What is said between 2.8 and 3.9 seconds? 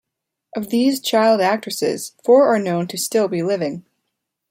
to still be living.